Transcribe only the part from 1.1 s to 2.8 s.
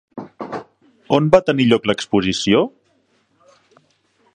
On va tenir lloc l'exposició?